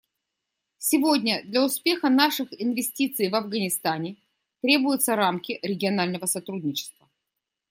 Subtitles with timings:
[0.79, 4.15] Сегодня для успеха наших инвестиций в Афганистане
[4.59, 7.07] требуются рамки регионального сотрудничества.